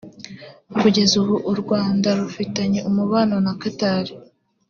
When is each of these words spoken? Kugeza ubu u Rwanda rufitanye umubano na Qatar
Kugeza 0.79 1.13
ubu 1.21 1.35
u 1.51 1.53
Rwanda 1.61 2.09
rufitanye 2.21 2.79
umubano 2.89 3.35
na 3.45 3.53
Qatar 3.61 4.05